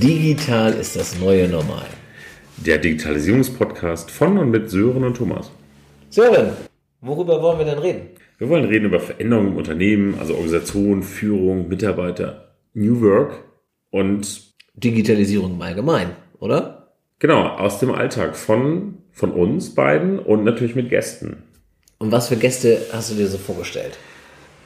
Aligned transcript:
Digital 0.00 0.72
ist 0.74 0.96
das 0.96 1.18
neue 1.18 1.48
Normal. 1.48 1.86
Der 2.56 2.78
Digitalisierungspodcast 2.78 4.10
von 4.10 4.38
und 4.38 4.50
mit 4.50 4.70
Sören 4.70 5.04
und 5.04 5.16
Thomas. 5.16 5.50
Sören, 6.10 6.52
worüber 7.00 7.42
wollen 7.42 7.58
wir 7.58 7.66
denn 7.66 7.78
reden? 7.78 8.08
Wir 8.38 8.48
wollen 8.48 8.64
reden 8.64 8.86
über 8.86 9.00
Veränderungen 9.00 9.48
im 9.48 9.56
Unternehmen, 9.56 10.18
also 10.18 10.34
Organisation, 10.34 11.02
Führung, 11.02 11.68
Mitarbeiter, 11.68 12.54
New 12.74 13.00
Work 13.00 13.44
und 13.90 14.54
Digitalisierung 14.74 15.52
im 15.52 15.62
Allgemeinen, 15.62 16.12
oder? 16.40 16.76
genau 17.18 17.46
aus 17.48 17.78
dem 17.78 17.90
Alltag 17.90 18.36
von, 18.36 18.98
von 19.12 19.32
uns 19.32 19.74
beiden 19.74 20.18
und 20.18 20.44
natürlich 20.44 20.74
mit 20.74 20.90
Gästen. 20.90 21.42
Und 21.98 22.12
was 22.12 22.28
für 22.28 22.36
Gäste 22.36 22.78
hast 22.92 23.10
du 23.10 23.14
dir 23.14 23.26
so 23.26 23.38
vorgestellt? 23.38 23.96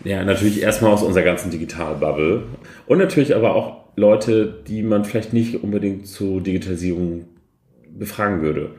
Ja, 0.05 0.25
natürlich 0.25 0.63
erstmal 0.63 0.93
aus 0.93 1.03
unserer 1.03 1.25
ganzen 1.25 1.51
Digitalbubble 1.51 2.45
und 2.87 2.99
natürlich 2.99 3.37
aber 3.37 3.55
auch 3.55 3.81
Leute, 3.97 4.63
die 4.67 4.83
man 4.83 5.05
vielleicht 5.05 5.33
nicht 5.33 5.63
unbedingt 5.63 6.07
zu 6.07 6.41
Digitalisierung 6.41 7.27
befragen 7.91 8.43
würde. 8.43 8.71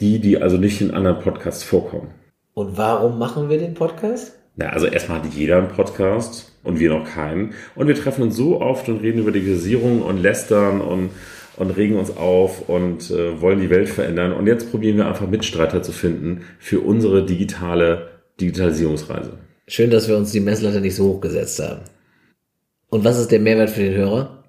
Die, 0.00 0.18
die 0.18 0.40
also 0.40 0.56
nicht 0.56 0.80
in 0.80 0.92
anderen 0.92 1.18
Podcasts 1.18 1.62
vorkommen. 1.62 2.08
Und 2.54 2.78
warum 2.78 3.18
machen 3.18 3.50
wir 3.50 3.58
den 3.58 3.74
Podcast? 3.74 4.38
Na, 4.56 4.70
also 4.70 4.86
erstmal 4.86 5.22
hat 5.22 5.34
jeder 5.34 5.58
einen 5.58 5.68
Podcast 5.68 6.52
und 6.62 6.80
wir 6.80 6.90
noch 6.90 7.04
keinen. 7.04 7.52
Und 7.74 7.86
wir 7.86 7.94
treffen 7.94 8.22
uns 8.22 8.36
so 8.36 8.60
oft 8.60 8.88
und 8.88 9.02
reden 9.02 9.20
über 9.20 9.32
Digitalisierung 9.32 10.00
und 10.00 10.22
lästern 10.22 10.80
und, 10.80 11.10
und 11.56 11.70
regen 11.76 11.96
uns 11.96 12.16
auf 12.16 12.68
und 12.68 13.10
äh, 13.10 13.40
wollen 13.40 13.60
die 13.60 13.70
Welt 13.70 13.90
verändern. 13.90 14.32
Und 14.32 14.46
jetzt 14.46 14.70
probieren 14.70 14.96
wir 14.96 15.06
einfach 15.06 15.28
Mitstreiter 15.28 15.82
zu 15.82 15.92
finden 15.92 16.42
für 16.58 16.80
unsere 16.80 17.24
digitale 17.26 18.08
Digitalisierungsreise. 18.40 19.38
Schön, 19.72 19.90
dass 19.90 20.08
wir 20.08 20.16
uns 20.16 20.32
die 20.32 20.40
Messlatte 20.40 20.80
nicht 20.80 20.96
so 20.96 21.04
hoch 21.04 21.20
gesetzt 21.20 21.60
haben. 21.60 21.82
Und 22.88 23.04
was 23.04 23.20
ist 23.20 23.30
der 23.30 23.38
Mehrwert 23.38 23.70
für 23.70 23.84
den 23.84 23.94
Hörer? 23.94 24.42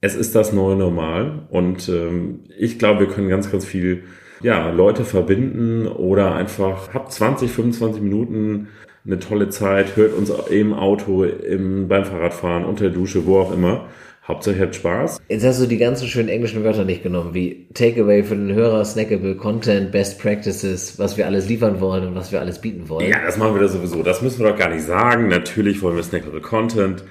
Es 0.00 0.14
ist 0.14 0.36
das 0.36 0.52
neue 0.52 0.76
Normal 0.76 1.48
und 1.50 1.88
ähm, 1.88 2.44
ich 2.56 2.78
glaube, 2.78 3.00
wir 3.00 3.08
können 3.08 3.28
ganz, 3.28 3.50
ganz 3.50 3.64
viel 3.64 4.04
ja, 4.40 4.70
Leute 4.70 5.04
verbinden 5.04 5.88
oder 5.88 6.36
einfach 6.36 6.94
habt 6.94 7.10
20, 7.10 7.50
25 7.50 8.00
Minuten 8.00 8.68
eine 9.04 9.18
tolle 9.18 9.48
Zeit, 9.48 9.96
hört 9.96 10.14
uns 10.14 10.30
im 10.48 10.72
Auto, 10.74 11.24
im, 11.24 11.88
beim 11.88 12.04
Fahrradfahren, 12.04 12.64
unter 12.64 12.84
der 12.84 12.94
Dusche, 12.94 13.26
wo 13.26 13.40
auch 13.40 13.52
immer. 13.52 13.88
Hauptsache 14.28 14.60
habt 14.60 14.74
Spaß. 14.74 15.20
Jetzt 15.28 15.44
hast 15.44 15.60
du 15.60 15.66
die 15.66 15.78
ganzen 15.78 16.06
schönen 16.06 16.28
englischen 16.28 16.62
Wörter 16.62 16.84
nicht 16.84 17.02
genommen, 17.02 17.32
wie 17.32 17.66
Takeaway 17.72 18.22
für 18.22 18.36
den 18.36 18.52
Hörer, 18.52 18.84
Snackable 18.84 19.36
Content, 19.36 19.90
Best 19.90 20.20
Practices, 20.20 20.98
was 20.98 21.16
wir 21.16 21.26
alles 21.26 21.48
liefern 21.48 21.80
wollen 21.80 22.06
und 22.06 22.14
was 22.14 22.30
wir 22.30 22.40
alles 22.40 22.60
bieten 22.60 22.90
wollen. 22.90 23.08
Ja, 23.08 23.22
das 23.24 23.38
machen 23.38 23.54
wir 23.54 23.62
da 23.62 23.68
sowieso. 23.68 24.02
Das 24.02 24.20
müssen 24.20 24.44
wir 24.44 24.50
doch 24.50 24.58
gar 24.58 24.68
nicht 24.68 24.84
sagen. 24.84 25.28
Natürlich 25.28 25.80
wollen 25.80 25.96
wir 25.96 26.02
snackable 26.02 26.42
Content. 26.42 27.04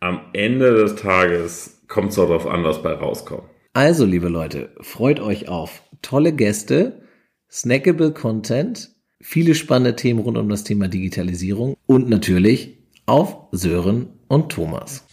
Am 0.00 0.20
Ende 0.32 0.72
des 0.74 0.96
Tages 0.96 1.82
kommt 1.88 2.08
es 2.10 2.16
darauf 2.16 2.46
an, 2.46 2.64
was 2.64 2.82
bei 2.82 2.92
rauskommt. 2.92 3.44
Also, 3.74 4.06
liebe 4.06 4.28
Leute, 4.28 4.70
freut 4.80 5.20
euch 5.20 5.48
auf 5.48 5.82
tolle 6.00 6.32
Gäste, 6.32 7.02
snackable 7.50 8.12
Content, 8.12 8.90
viele 9.20 9.54
spannende 9.54 9.94
Themen 9.94 10.20
rund 10.20 10.38
um 10.38 10.48
das 10.48 10.64
Thema 10.64 10.88
Digitalisierung 10.88 11.76
und 11.86 12.08
natürlich 12.08 12.78
auf 13.06 13.36
Sören 13.52 14.08
und 14.28 14.50
Thomas. 14.50 15.04